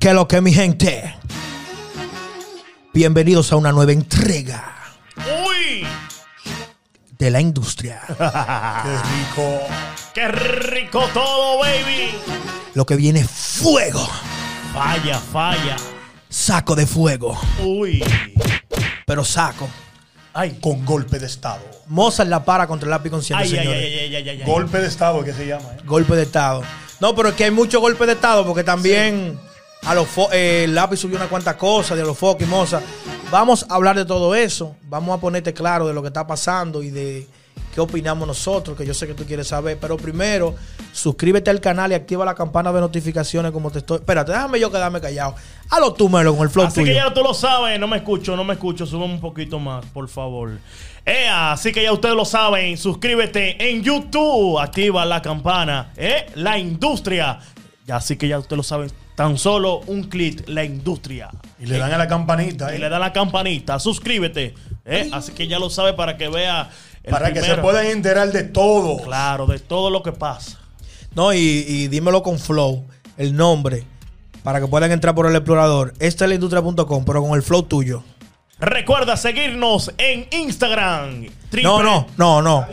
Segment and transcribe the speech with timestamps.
[0.00, 1.14] Que lo que mi gente.
[2.94, 4.74] Bienvenidos a una nueva entrega
[5.16, 5.86] ¡Uy!
[7.18, 8.00] de la industria.
[8.08, 8.18] Qué
[9.44, 9.60] rico.
[10.14, 12.10] ¡Qué rico todo, baby!
[12.74, 14.08] Lo que viene es fuego.
[14.72, 15.76] Falla, falla.
[16.28, 17.38] Saco de fuego.
[17.64, 18.02] Uy.
[19.06, 19.68] Pero saco.
[20.32, 20.58] Ay.
[20.60, 21.60] Con golpe de estado.
[21.88, 23.82] Mozart la para contra el lápiz consciente, Ay, señores.
[23.84, 24.46] ay, ay, ay, ay, ay.
[24.46, 25.64] Golpe de estado, ¿qué se llama?
[25.74, 25.80] eh?
[25.84, 26.62] Golpe de estado.
[27.00, 29.38] No, pero es que hay muchos golpes de estado porque también
[29.84, 32.80] a los fo- eh, el lápiz subió una cuantas cosas de los focos y Moza.
[33.30, 34.76] Vamos a hablar de todo eso.
[34.88, 37.26] Vamos a ponerte claro de lo que está pasando y de
[37.74, 39.78] qué opinamos nosotros, que yo sé que tú quieres saber.
[39.80, 40.54] Pero primero,
[40.92, 43.98] suscríbete al canal y activa la campana de notificaciones como te estoy.
[43.98, 45.34] Espérate, déjame yo quedarme callado.
[45.70, 46.86] Hazlo tú, Melo, con el flow Así tuyo.
[46.86, 49.84] que ya tú lo sabes, no me escucho, no me escucho, sube un poquito más,
[49.86, 50.58] por favor.
[51.04, 56.58] Eh, así que ya ustedes lo saben, suscríbete en YouTube, activa la campana, eh, la
[56.58, 57.38] industria.
[57.86, 61.28] Ya, así que ya ustedes lo saben, tan solo un clic, la industria.
[61.58, 62.78] Y le dan a la campanita, Y ¿eh?
[62.78, 66.70] le da la campanita, suscríbete, eh, así que ya lo sabe para que vea.
[67.02, 68.98] el Para que se puedan enterar de todo.
[69.02, 70.60] Claro, de todo lo que pasa.
[71.16, 72.84] No, y, y dímelo con flow,
[73.16, 73.82] el nombre,
[74.44, 75.94] para que puedan entrar por el explorador.
[75.98, 78.04] Esta es la industria.com, pero con el flow tuyo.
[78.60, 81.26] Recuerda seguirnos en Instagram.
[81.50, 82.66] triple- No, no, no, no.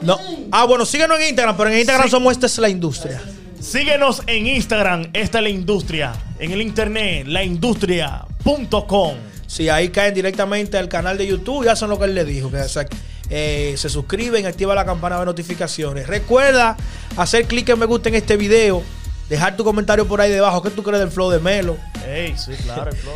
[0.00, 0.16] No.
[0.52, 2.10] Ah, bueno, síguenos en Instagram, pero en Instagram Sí.
[2.12, 3.20] somos Esta es la industria.
[3.62, 6.12] Síguenos en Instagram, esta es la industria.
[6.40, 9.14] En el internet, laindustria.com.
[9.46, 12.50] Si ahí caen directamente al canal de YouTube, ya son lo que él le dijo.
[12.50, 12.86] Que, o sea,
[13.30, 16.08] eh, se suscriben, activa la campana de notificaciones.
[16.08, 16.76] Recuerda
[17.16, 18.82] hacer clic en me gusta en este video,
[19.28, 20.60] dejar tu comentario por ahí debajo.
[20.60, 21.76] ¿Qué tú crees del flow de Melo?
[22.04, 23.14] Ey, sí, claro, el flow.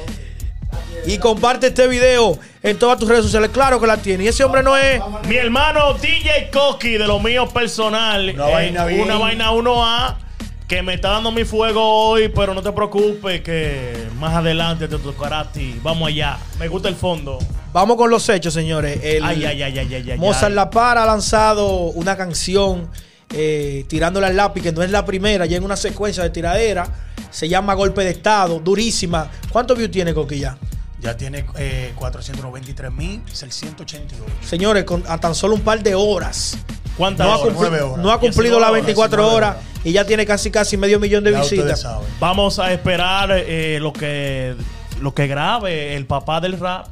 [1.06, 3.50] Y comparte este video en todas tus redes sociales.
[3.52, 4.22] Claro que la tiene.
[4.22, 5.00] Y ese hombre no es.
[5.26, 8.30] Mi hermano DJ Coqui, de lo mío personal.
[8.32, 9.00] Una vaina bien.
[9.00, 10.25] Una vaina 1A.
[10.68, 14.98] Que me está dando mi fuego hoy, pero no te preocupes, que más adelante te
[14.98, 15.78] tocará a ti.
[15.82, 16.38] Vamos allá.
[16.58, 17.38] Me gusta el fondo.
[17.72, 18.98] Vamos con los hechos, señores.
[19.04, 20.18] El- Ay, ay, ay, ay, ay, ay.
[20.18, 20.54] Mozart ay.
[20.54, 22.90] La Para ha lanzado una canción
[23.30, 26.88] eh, tirándole al lápiz, que no es la primera, ya en una secuencia de tiradera.
[27.30, 29.30] Se llama Golpe de Estado, durísima.
[29.52, 30.56] ¿Cuántos views tiene Coquilla?
[31.00, 34.00] Ya tiene eh, 493.688.
[34.44, 36.58] Señores, con a tan solo un par de horas.
[36.96, 37.54] ¿Cuántas No ha, horas?
[37.54, 37.98] cumpli- Nueve horas.
[38.04, 39.80] no ha cumplido las horas, 24 diecinueve horas horas.
[39.84, 41.86] y ya tiene casi casi medio millón de Ya visitas.
[42.20, 44.54] Vamos a esperar eh, lo que
[45.00, 46.86] lo que grabe el papá del rap.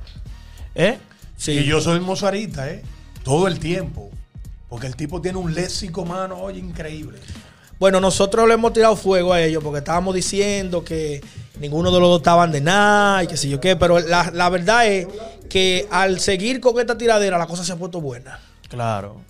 [0.74, 0.98] ¿Eh?
[1.36, 1.52] Sí.
[1.52, 2.82] Y yo soy mozarita, ¿eh?
[3.22, 4.10] Todo el tiempo.
[4.68, 7.18] Porque el tipo tiene un léxico, mano, oye, increíble.
[7.78, 11.22] Bueno, nosotros le hemos tirado fuego a ellos porque estábamos diciendo que
[11.60, 14.48] ninguno de los dos estaban de nada y que sé yo qué, pero la, la
[14.50, 15.06] verdad es
[15.48, 18.38] que al seguir con esta tiradera la cosa se ha puesto buena.
[18.68, 19.20] Claro.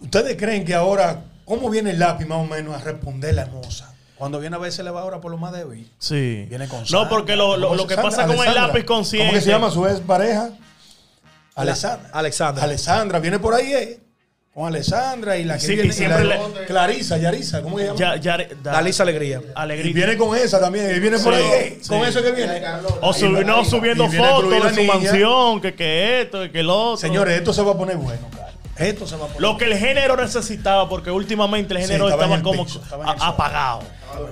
[0.00, 3.92] ¿Ustedes creen que ahora, cómo viene el lápiz más o menos a responderle a Moza?
[4.16, 5.90] Cuando viene a ver se le va ahora por lo más débil.
[5.98, 6.44] Sí.
[6.48, 9.28] Viene con no, porque lo, lo- ¿Cómo lo que pasa con el lápiz consciente.
[9.28, 10.50] ¿Cómo que se llama su ex pareja?
[11.54, 12.10] Alessandra.
[12.12, 12.64] Alexandra.
[12.64, 14.00] Alessandra, viene por ahí, ¿eh?
[14.52, 17.78] Con Alessandra y la que Sí, viene, y siempre y la- le- Clarisa, Yarisa, ¿cómo
[17.78, 17.98] se llama?
[17.98, 19.40] Ya, ya, da- Dalisa Alegría.
[19.46, 19.92] Y Alegría.
[19.94, 21.80] viene con esa también, y viene por Sí, ahí, ¿eh?
[21.88, 22.60] con eso que viene.
[23.00, 24.94] O subi- no, subiendo Y fotos de su niña.
[24.94, 26.96] mansión, que, que esto, que lo otro.
[26.98, 28.49] Señores, esto se va a poner bueno, Carlos.
[28.80, 32.08] Esto se va a poner Lo que el género necesitaba, porque últimamente el Sí, género
[32.08, 33.82] estaba en estaba el como piso, estaba apagado.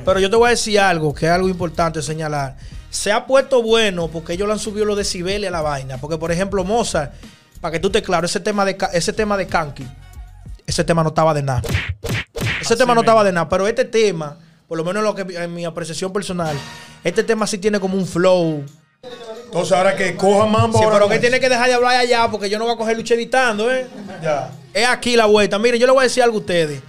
[0.05, 2.57] Pero yo te voy a decir algo, que es algo importante señalar.
[2.91, 5.99] Se ha puesto bueno porque ellos le han subido los decibeles a la vaina.
[5.99, 7.13] Porque, por ejemplo, Mozart,
[7.61, 9.87] para que tú te claro, ese tema de ese tema de Kanki,
[10.67, 11.63] ese tema no estaba de nada.
[12.61, 13.49] Ese tema no estaba de nada.
[13.49, 16.57] Pero este tema, por lo menos lo que en mi apreciación personal,
[17.05, 18.65] este tema sí tiene como un flow.
[19.49, 20.79] Entonces, ahora que coja mambo.
[20.79, 21.21] Sí, ahora pero que eso.
[21.23, 23.87] tiene que dejar de hablar allá porque yo no voy a coger lucha editando, ¿eh?
[24.23, 24.51] Ya.
[24.75, 25.59] Es aquí la vuelta.
[25.59, 26.83] Miren, yo le voy a decir algo a ustedes.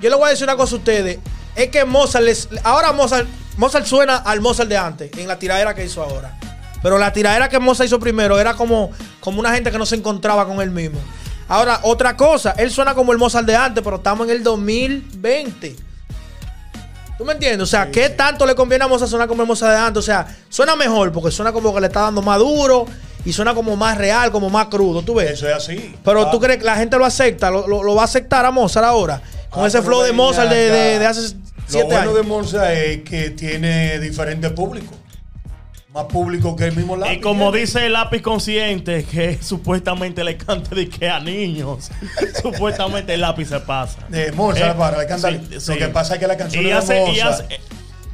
[0.00, 1.18] Yo le voy a decir una cosa a ustedes.
[1.54, 5.74] Es que Mozart les, ahora Mozart, Mozart suena al Mozart de antes, en la tiradera
[5.74, 6.38] que hizo ahora.
[6.82, 9.96] Pero la tiradera que Mozart hizo primero era como, como una gente que no se
[9.96, 10.98] encontraba con él mismo.
[11.48, 15.76] Ahora, otra cosa, él suena como el Mozart de antes, pero estamos en el 2020.
[17.18, 17.62] ¿Tú me entiendes?
[17.62, 19.98] O sea, ¿qué tanto le conviene a Mozart sonar como el Mozart de antes?
[19.98, 22.86] O sea, suena mejor porque suena como que le está dando más duro
[23.24, 25.02] y suena como más real, como más crudo.
[25.02, 25.32] ¿Tú ves?
[25.32, 25.94] Eso es así.
[26.04, 28.44] Pero Ah, tú crees que la gente lo acepta, lo, lo- lo va a aceptar
[28.44, 31.28] a Mozart ahora, con ah, ese flow de Mozart de, de- de hace Lo
[31.68, 32.14] siete bueno años.
[32.16, 34.96] de Mozart es que tiene diferentes públicos.
[35.92, 37.14] Más público que el mismo lápiz.
[37.16, 41.90] Y como dice el lápiz consciente, que supuestamente le canta de que a niños,
[42.42, 43.98] supuestamente el lápiz se pasa.
[44.08, 45.30] De Mozart, Eh, para, le canta.
[45.30, 45.76] sí, Lo sí.
[45.76, 47.44] que pasa es que la canción Y de hace- y hace-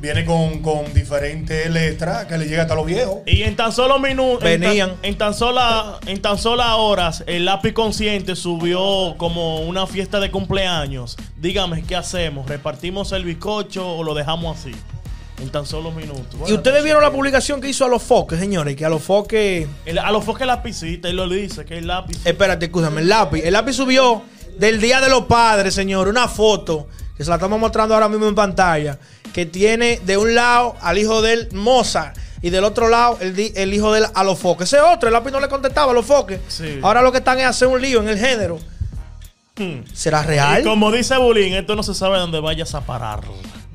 [0.01, 3.19] viene con, con diferentes letras que le llega hasta los viejos.
[3.27, 4.91] Y en tan solo minutos, en, Venían.
[4.91, 10.19] tan- en tan sola, en tan sola horas, el lápiz consciente subió como una fiesta
[10.19, 11.17] de cumpleaños.
[11.37, 12.49] Dígame, ¿qué hacemos?
[12.49, 14.73] ¿Repartimos el bizcocho o lo dejamos así?
[15.41, 16.49] En tan solo minutos.
[16.49, 19.67] Y ustedes vieron la publicación que hizo a los foques, señores, que a los foques...
[19.85, 22.19] el- a los foques lapicita y lo dice que el lápiz.
[22.25, 23.41] Espérate, escúchame, el lápiz.
[23.45, 24.23] El lápiz subió
[24.59, 28.27] del Día de los Padres, señor, una foto que se la estamos mostrando ahora mismo
[28.29, 28.99] en pantalla,
[29.33, 33.75] que tiene de un lado al hijo del Mozart y del otro lado el, el
[33.75, 34.73] hijo del a los foques.
[34.73, 36.41] Ese otro, el lápiz no le contestaba a los foques.
[36.49, 36.79] Sí.
[36.83, 38.59] Ahora lo que están es hacer un lío en el género.
[39.57, 39.81] Hmm.
[39.93, 40.61] ¿Será real?
[40.61, 43.21] Y como dice Bulín, esto no se sabe dónde vayas a parar.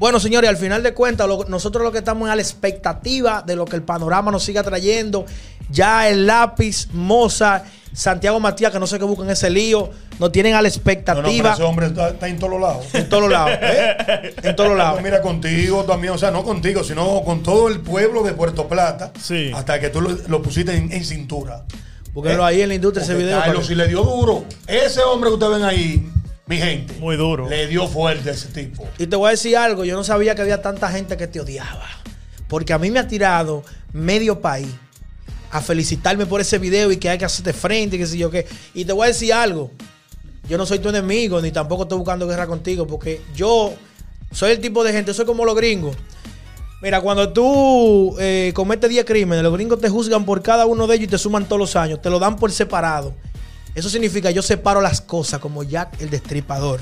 [0.03, 3.41] Bueno, señores, al final de cuentas, lo- nosotros lo que estamos es a la expectativa
[3.41, 5.25] de lo que el panorama nos siga trayendo.
[5.69, 7.63] Ya el lápiz, Mozart,
[7.93, 10.81] Santiago Matías, que no sé qué buscan ese lío, nos tienen a la No, no,
[10.83, 12.85] pero expectativa ese hombre está, está en todos lados.
[12.93, 13.57] en todos lados.
[13.61, 14.33] ¿eh?
[14.43, 14.97] En todos lados.
[14.97, 18.67] No, mira, contigo también, o sea, no contigo, sino con todo el pueblo de Puerto
[18.67, 19.13] Plata.
[19.21, 19.51] Sí.
[19.55, 21.63] Hasta que tú lo, lo pusiste en, en cintura.
[22.13, 23.39] Búsquenlo ahí en la industria ese Porque video.
[23.39, 24.43] Carlos sí le dio duro.
[24.67, 26.09] Ese hombre que ustedes ven ahí,
[26.45, 26.95] mi gente.
[26.99, 27.49] Muy duro.
[27.49, 28.87] Le dio fuerte a ese tipo.
[28.97, 31.39] Y te voy a decir algo, yo no sabía que había tanta gente que te
[31.39, 31.87] odiaba.
[32.47, 33.63] Porque a mí me ha tirado
[33.93, 34.67] medio país
[35.51, 38.29] a felicitarme por ese video y que hay que hacerte frente y que sé yo
[38.29, 38.47] qué.
[38.73, 39.71] Y te voy a decir algo.
[40.49, 43.73] Yo no soy tu enemigo, ni tampoco estoy buscando guerra contigo, porque yo
[44.31, 45.95] soy el tipo de gente, soy como los gringos.
[46.81, 50.95] Mira, cuando tú eh, cometes 10 crímenes, los gringos te juzgan por cada uno de
[50.95, 53.13] ellos y te suman todos los años, te lo dan por separado.
[53.75, 56.81] Eso significa yo separo las cosas como Jack el destripador.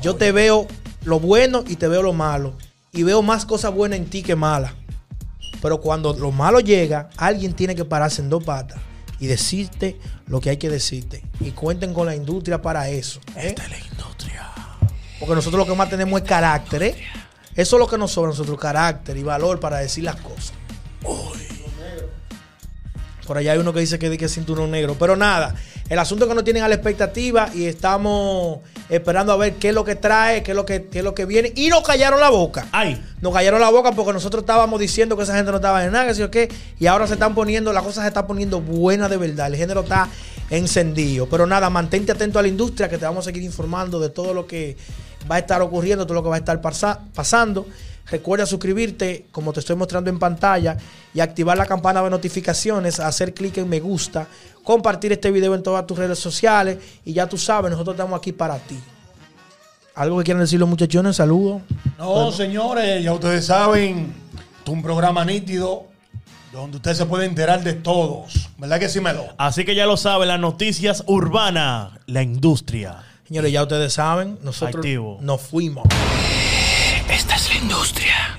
[0.00, 0.66] Yo te veo
[1.04, 2.56] lo bueno y te veo lo malo.
[2.92, 4.72] Y veo más cosas buenas en ti que malas.
[5.60, 8.78] Pero cuando lo malo llega, alguien tiene que pararse en dos patas
[9.18, 11.22] y decirte lo que hay que decirte.
[11.40, 13.20] Y cuenten con la industria para eso.
[13.36, 13.48] ¿eh?
[13.48, 14.50] Esta es la industria.
[15.18, 16.96] Porque nosotros lo que más tenemos es carácter, ¿eh?
[17.54, 20.52] Eso es lo que nos sobra a nosotros, carácter y valor para decir las cosas.
[23.26, 24.96] Por allá hay uno que dice que es cinturón negro.
[24.98, 25.54] Pero nada,
[25.88, 28.58] el asunto es que no tienen a la expectativa y estamos
[28.90, 31.14] esperando a ver qué es lo que trae, qué es lo que, qué es lo
[31.14, 31.52] que viene.
[31.56, 32.66] Y nos callaron la boca.
[32.72, 35.92] Ay, Nos callaron la boca porque nosotros estábamos diciendo que esa gente no estaba en
[35.92, 36.50] nada, que sí o qué.
[36.78, 39.46] Y ahora se están poniendo, la cosa se está poniendo buena de verdad.
[39.46, 40.08] El género está
[40.50, 41.26] encendido.
[41.28, 44.34] Pero nada, mantente atento a la industria que te vamos a seguir informando de todo
[44.34, 44.76] lo que
[45.30, 47.66] va a estar ocurriendo, todo lo que va a estar pasa- pasando.
[48.10, 50.76] Recuerda suscribirte, como te estoy mostrando en pantalla,
[51.14, 54.26] y activar la campana de notificaciones, hacer clic en me gusta,
[54.62, 56.78] compartir este video en todas tus redes sociales.
[57.04, 58.78] Y ya tú sabes, nosotros estamos aquí para ti.
[59.94, 61.16] ¿Algo que quieran decir los muchachones?
[61.16, 61.62] Saludos.
[61.98, 64.12] No, señores, ya ustedes saben,
[64.58, 65.84] esto es un programa nítido
[66.52, 68.48] donde usted se puede enterar de todos.
[68.58, 69.24] ¿Verdad que sí, Melo?
[69.38, 73.02] así que ya lo sabe, las noticias urbanas, la industria.
[73.26, 75.18] Señores, ya ustedes saben, nosotros Activo.
[75.20, 75.84] nos fuimos.
[77.08, 78.33] Esta es la industria.